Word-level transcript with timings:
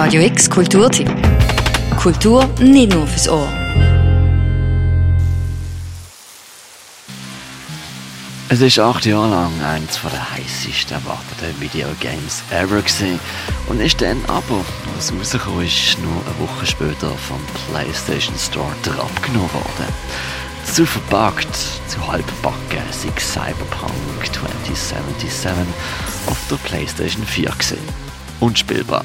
Radio 0.00 0.22
X 0.22 0.48
Kulturtipp. 0.48 1.10
Kultur 2.00 2.48
nicht 2.60 2.94
nur 2.94 3.04
fürs 3.04 3.28
Ohr. 3.28 3.48
Es 8.48 8.60
ist 8.60 8.78
acht 8.78 9.04
Jahre 9.06 9.28
lang 9.28 9.50
eines 9.60 10.00
der 10.00 10.34
heißesten 10.34 10.98
erwarteten 10.98 11.60
Videogames 11.60 12.44
ever 12.52 12.80
gewesen 12.80 13.18
und 13.66 13.80
ist 13.80 14.00
dann 14.00 14.24
aber, 14.28 14.64
als 14.94 15.06
es 15.06 15.12
rausgekommen 15.12 15.66
ist, 15.66 15.98
nur 15.98 16.22
eine 16.24 16.48
Woche 16.48 16.64
später 16.64 17.10
vom 17.16 17.40
PlayStation 17.66 18.36
Store 18.38 18.70
abgenommen 18.86 19.52
worden. 19.52 19.92
Zu 20.64 20.86
verpackt, 20.86 21.56
zu 21.88 22.06
halbbacken 22.06 22.86
sei 22.92 23.10
Cyberpunk 23.20 23.92
2077 24.32 25.50
auf 26.28 26.38
der 26.48 26.56
PlayStation 26.58 27.24
4 27.26 27.50
gesehen 27.58 28.07
unspielbar. 28.40 29.04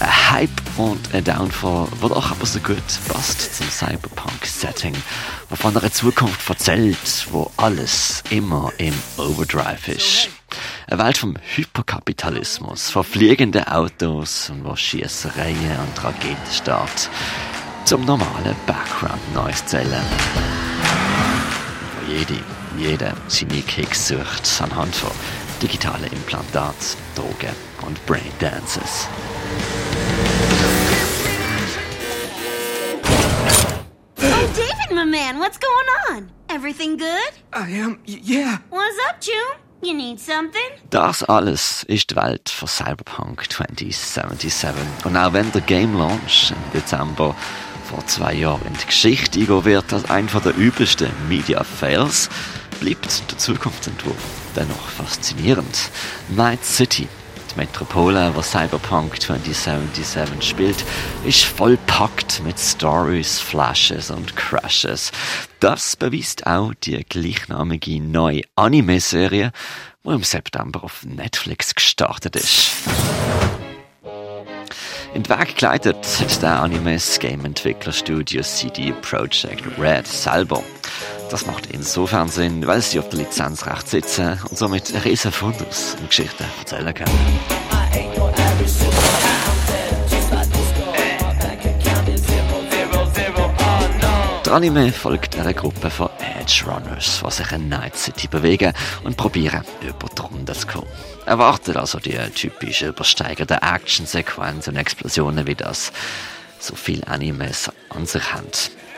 Ein 0.00 0.30
Hype 0.30 0.60
und 0.76 1.14
ein 1.14 1.24
Downfall, 1.24 1.88
was 2.00 2.12
auch 2.12 2.30
aber 2.30 2.46
so 2.46 2.58
gut 2.60 2.76
passt 3.08 3.56
zum 3.56 3.68
Cyberpunk-Setting, 3.68 4.94
wo 5.48 5.56
von 5.56 5.76
einer 5.76 5.90
Zukunft 5.92 6.48
erzählt, 6.48 7.26
wo 7.30 7.50
alles 7.56 8.22
immer 8.30 8.72
im 8.78 8.94
Overdrive 9.16 9.88
ist. 9.88 10.28
Eine 10.88 11.02
Welt 11.02 11.18
vom 11.18 11.34
Hyperkapitalismus, 11.54 12.90
von 12.90 13.04
fliegenden 13.04 13.64
Autos 13.64 14.50
und 14.50 14.64
wo 14.64 14.76
Schießereien 14.76 15.78
und 15.78 16.04
Raketenstart 16.04 17.10
zum 17.84 18.04
normalen 18.04 18.56
Background-Noise 18.66 19.66
zählen. 19.66 20.02
Wo 21.94 22.12
jede, 22.12 22.38
jeder 22.78 23.14
seine 23.28 23.62
Kicks 23.62 24.08
sucht 24.08 24.60
anhand 24.60 24.94
von 24.94 25.10
digitale 25.62 26.06
Implantat, 26.08 26.74
Drogen 27.14 27.54
und 27.82 28.04
Braindances. 28.06 29.08
Oh, 34.18 34.48
David, 34.54 34.90
my 34.90 35.04
man, 35.04 35.38
what's 35.38 35.58
going 35.58 36.16
on? 36.16 36.30
Everything 36.48 36.96
good? 36.96 37.32
I 37.52 37.70
am, 37.70 37.98
yeah. 38.06 38.58
What's 38.70 38.98
up, 39.08 39.20
June? 39.20 39.66
You 39.82 39.94
need 39.94 40.18
something? 40.18 40.62
Das 40.90 41.22
alles 41.22 41.84
ist 41.84 42.10
die 42.10 42.16
Welt 42.16 42.48
von 42.48 42.66
Cyberpunk 42.66 43.50
2077. 43.52 44.70
Und 45.04 45.16
auch 45.16 45.32
wenn 45.32 45.52
der 45.52 45.60
Game 45.60 45.96
Launch 45.96 46.50
im 46.50 46.80
Dezember 46.80 47.36
vor 47.84 48.04
zwei 48.06 48.34
Jahren 48.34 48.66
in 48.66 48.72
die 48.74 48.86
Geschichte 48.86 49.38
eingehen 49.38 49.64
wird 49.64 49.92
als 49.92 50.08
einer 50.10 50.40
der 50.40 50.56
übelsten 50.56 51.10
Media 51.28 51.62
Fails, 51.62 52.28
bleibt 52.80 53.30
der 53.30 53.38
Zukunftsentwurf 53.38 54.16
dennoch 54.56 54.88
faszinierend. 54.88 55.90
Night 56.30 56.64
City, 56.64 57.06
Metropole, 57.56 58.32
wo 58.34 58.42
Cyberpunk 58.42 59.20
2077 59.20 60.42
spielt, 60.42 60.84
ist 61.24 61.44
vollpackt 61.44 62.42
mit 62.44 62.58
Stories, 62.58 63.38
Flashes 63.38 64.10
und 64.10 64.36
Crashes. 64.36 65.12
Das 65.60 65.96
beweist 65.96 66.46
auch 66.46 66.72
die 66.74 67.04
gleichnamige 67.04 68.00
neue 68.00 68.42
Anime-Serie, 68.56 69.52
die 70.04 70.10
im 70.10 70.22
September 70.22 70.84
auf 70.84 71.04
Netflix 71.04 71.74
gestartet 71.74 72.36
ist. 72.36 72.72
In 75.14 75.22
den 75.22 75.38
Weg 75.38 75.56
geleitet 75.56 76.06
hat 76.20 76.42
der 76.42 76.62
Animes 76.62 77.18
Game-Entwicklerstudio 77.18 78.42
CD 78.42 78.92
Projekt 79.00 79.64
Red 79.78 80.06
selber. 80.06 80.62
Das 81.30 81.44
macht 81.46 81.66
insofern 81.66 82.28
Sinn, 82.28 82.66
weil 82.66 82.80
sie 82.80 82.98
auf 83.00 83.08
der 83.08 83.20
Lizenzrecht 83.20 83.88
sitzen 83.88 84.38
und 84.48 84.56
somit 84.56 84.92
einen 84.92 85.02
riesen 85.02 85.32
Fundus 85.32 85.96
und 86.00 86.08
Geschichten 86.08 86.44
erzählen 86.60 86.94
können. 86.94 87.12
Der 94.44 94.52
Anime 94.52 94.92
folgt 94.92 95.36
einer 95.36 95.52
Gruppe 95.52 95.90
von 95.90 96.08
Edge 96.38 96.64
Runners, 96.64 97.20
die 97.26 97.30
sich 97.32 97.50
in 97.50 97.68
Night 97.68 97.96
City 97.96 98.28
bewegen 98.28 98.72
und 99.02 99.16
probieren, 99.16 99.64
über 99.82 100.08
die 100.16 100.22
Runde 100.22 100.52
zu 100.52 100.68
kommen. 100.68 100.86
Erwartet 101.26 101.76
also 101.76 101.98
die 101.98 102.16
typische 102.32 102.86
übersteigerte 102.86 103.60
Actionsequenz 103.60 104.68
und 104.68 104.76
Explosionen, 104.76 105.48
wie 105.48 105.56
das 105.56 105.90
so 106.58 106.74
viele 106.74 107.06
Animes 107.06 107.70
an 107.90 108.06
sich 108.06 108.32
haben 108.32 108.46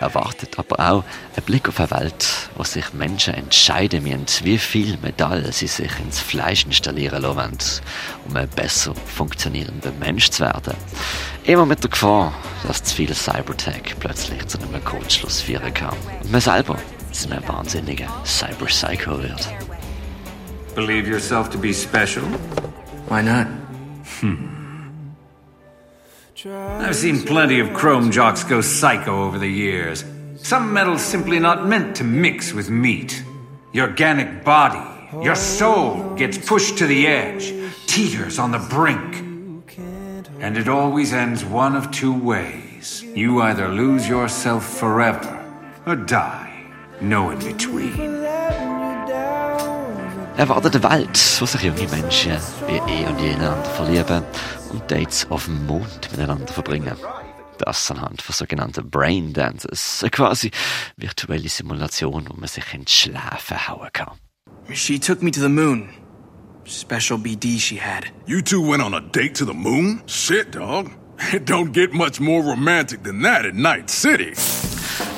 erwartet 0.01 0.59
aber 0.59 0.79
auch 0.79 1.05
ein 1.37 1.43
Blick 1.45 1.69
auf 1.69 1.81
eine 1.81 1.91
Welt, 1.91 2.27
wo 2.57 2.65
sich 2.65 2.93
Menschen 2.93 3.35
entscheiden 3.35 4.03
müssen, 4.03 4.45
wie 4.45 4.59
viel 4.59 4.97
Metall 4.99 5.53
sie 5.53 5.67
sich 5.67 5.91
ins 6.01 6.21
Fleisch 6.21 6.65
installieren 6.65 7.23
lassen, 7.23 7.59
um 8.27 8.37
ein 8.37 8.49
besser 8.49 8.95
funktionierender 8.95 9.93
Mensch 9.99 10.31
zu 10.31 10.45
werden. 10.45 10.75
Immer 11.45 11.67
mit 11.67 11.83
der 11.83 11.91
Gefahr, 11.91 12.33
dass 12.67 12.83
zu 12.83 12.97
viel 12.97 13.15
Cybertech 13.15 13.95
plötzlich 13.99 14.47
zu 14.47 14.59
einem 14.59 14.85
Kurzschluss 14.85 15.41
führen 15.41 15.73
kann. 15.75 15.97
Und 16.23 16.33
man 16.33 16.41
selber 16.41 16.79
zu 17.13 17.31
einem 17.31 17.47
wahnsinnigen 17.49 18.09
Cyber-Psycho 18.25 19.23
wird. 19.23 19.49
Believe 20.75 21.11
yourself 21.11 21.49
to 21.51 21.59
be 21.59 21.73
special? 21.73 22.23
Why 23.09 23.23
not? 23.23 23.47
Hmm. 24.21 24.58
I've 26.47 26.95
seen 26.95 27.23
plenty 27.23 27.59
of 27.59 27.75
chrome 27.75 28.13
jocks 28.13 28.45
go 28.45 28.61
psycho 28.61 29.25
over 29.25 29.41
the 29.41 29.49
years. 29.49 30.05
Some 30.37 30.73
metal's 30.73 31.03
simply 31.03 31.41
not 31.41 31.67
meant 31.67 31.97
to 31.97 32.05
mix 32.05 32.53
with 32.53 32.71
meat. 32.71 33.25
Your 33.73 33.89
organic 33.89 34.45
body, 34.45 35.09
your 35.21 35.35
soul 35.35 36.15
gets 36.15 36.39
pushed 36.39 36.79
to 36.79 36.87
the 36.87 37.09
edge, 37.09 37.53
teeters 37.87 38.39
on 38.39 38.53
the 38.53 38.59
brink. 38.71 39.17
And 40.39 40.57
it 40.57 40.69
always 40.69 41.13
ends 41.13 41.45
one 41.45 41.75
of 41.75 41.91
two 41.91 42.17
ways. 42.17 43.03
You 43.03 43.41
either 43.43 43.69
lose 43.69 44.09
yourself 44.09 44.65
forever 44.79 45.45
or 45.87 45.97
die. 45.97 46.71
No 47.01 47.31
in 47.31 47.39
between. 47.41 48.28
Erwartet 50.39 50.77
eine 50.77 50.85
Welt, 50.89 51.37
wo 51.41 51.47
sich 51.47 51.63
junge 51.63 51.89
Menschen 51.89 52.37
wie 52.69 52.77
eh 52.77 53.07
und 53.09 53.21
je 53.21 53.35
einander 53.35 53.71
verlieben 53.71 54.23
und 54.71 54.89
Dates 54.89 55.27
auf 55.31 55.47
dem 55.47 55.67
Mond 55.67 56.13
miteinander 56.13 56.53
verbringen. 56.53 56.97
Das 57.59 57.91
anhand 57.91 58.23
von 58.23 58.33
sogenannten 58.33 58.89
Brain 58.89 59.33
Dances, 59.33 59.99
eine 60.01 60.11
quasi 60.11 60.53
virtuelle 60.97 61.49
Simulation, 61.49 62.29
wo 62.29 62.35
man 62.35 62.49
sich 62.49 62.73
ins 62.73 62.93
Schlafen 62.93 63.67
hauen 63.67 63.89
kann. 63.93 64.17
She 64.73 65.01
took 65.01 65.25
me 65.25 65.33
to 65.33 65.41
the 65.41 65.49
moon. 65.49 65.89
Special 66.67 67.19
BD 67.19 67.59
she 67.59 67.81
had. 67.81 68.05
You 68.27 68.41
two 68.41 68.63
went 68.63 68.85
on 68.85 68.95
a 68.95 69.01
date 69.01 69.35
to 69.41 69.45
the 69.45 69.55
moon? 69.55 70.03
Shit, 70.07 70.53
dog. 70.53 70.93
It 71.33 71.47
don't 71.51 71.73
get 71.73 71.93
much 71.93 72.21
more 72.21 72.45
romantic 72.45 73.03
than 73.03 73.23
that 73.23 73.45
in 73.45 73.61
Night 73.61 73.91
City. 73.91 74.35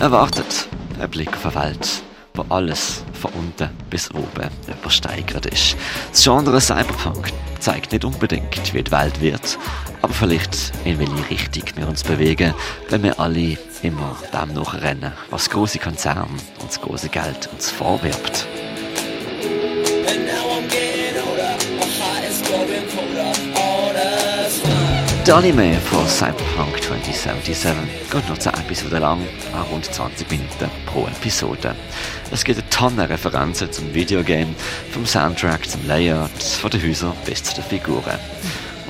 Erwartet 0.00 0.66
ein 0.98 1.10
Blick 1.10 1.28
auf 1.28 1.44
eine 1.54 1.72
Welt, 1.72 2.02
wo 2.34 2.44
alles 2.48 3.04
von 3.12 3.32
unten 3.32 3.70
bis 3.88 4.10
oben 4.12 4.50
übersteigert 4.66 5.46
ist. 5.46 5.76
Das 6.10 6.22
Genre 6.22 6.60
Cyberpunk 6.60 7.32
zeigt 7.58 7.92
nicht 7.92 8.04
unbedingt, 8.04 8.72
wie 8.72 8.82
die 8.82 8.90
Welt 8.90 9.20
wird, 9.20 9.58
aber 10.02 10.12
vielleicht 10.12 10.72
in 10.84 10.98
welche 10.98 11.30
Richtung 11.30 11.64
wir 11.76 11.88
uns 11.88 12.02
bewegen, 12.02 12.54
wenn 12.88 13.02
wir 13.02 13.18
alle 13.18 13.58
immer 13.82 14.16
dem 14.32 14.54
nachrennen, 14.54 15.12
was 15.30 15.50
große 15.50 15.78
Konzerne 15.78 16.26
und 16.60 16.82
große 16.82 17.08
Geld 17.08 17.48
uns 17.52 17.70
vorwirbt. 17.70 18.46
Anime 25.32 25.74
von 25.74 26.08
Cyberpunk 26.08 26.82
2077 26.82 28.10
geht 28.10 28.28
nur 28.28 28.40
10 28.40 28.52
Episoden 28.54 29.00
lang, 29.00 29.20
an 29.52 29.62
rund 29.70 29.84
20 29.84 30.28
Minuten 30.28 30.68
pro 30.86 31.06
Episode. 31.06 31.76
Es 32.32 32.42
gibt 32.42 32.58
eine 32.58 32.68
Tonne 32.70 33.08
Referenzen 33.08 33.70
zum 33.70 33.94
Videogame, 33.94 34.54
vom 34.90 35.06
Soundtrack 35.06 35.68
zum 35.68 35.86
Layout, 35.86 36.42
von 36.42 36.70
den 36.72 36.82
Häusern 36.82 37.12
bis 37.24 37.44
zu 37.44 37.54
den 37.54 37.62
Figuren. 37.62 38.18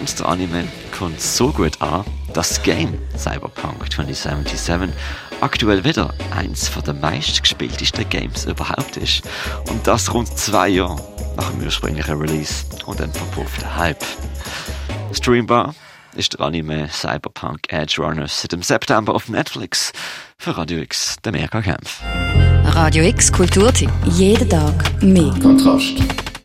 Und 0.00 0.18
der 0.18 0.28
Anime 0.28 0.64
kommt 0.98 1.20
so 1.20 1.52
gut 1.52 1.80
an, 1.82 2.04
dass 2.32 2.48
das 2.48 2.62
Game 2.62 2.98
Cyberpunk 3.18 3.92
2077 3.92 4.96
aktuell 5.42 5.84
wieder 5.84 6.14
eins 6.34 6.70
der 6.86 6.94
meistgespieltesten 6.94 8.08
Games 8.08 8.46
überhaupt 8.46 8.96
ist. 8.96 9.22
Und 9.68 9.86
das 9.86 10.14
rund 10.14 10.38
zwei 10.38 10.68
Jahre 10.68 11.04
nach 11.36 11.50
dem 11.50 11.64
ursprünglichen 11.64 12.18
Release 12.18 12.64
und 12.86 12.98
einem 12.98 13.12
verpufften 13.12 13.76
Hype. 13.76 14.04
Streambar 15.12 15.74
ist 16.14 16.34
der 16.34 16.40
Anime 16.40 16.88
Cyberpunk 16.88 17.60
Edge 17.68 18.02
Runners 18.02 18.42
seit 18.42 18.52
dem 18.52 18.62
September 18.62 19.14
auf 19.14 19.28
Netflix 19.28 19.92
für 20.38 20.56
Radio 20.56 20.78
X, 20.78 21.16
der 21.24 21.32
Megakämpf. 21.32 22.00
Radio 22.64 23.04
X 23.04 23.32
Kulturtipp. 23.32 23.90
Jeden 24.06 24.48
Tag 24.48 25.02
mehr. 25.02 25.34
Kontrast. 25.42 26.29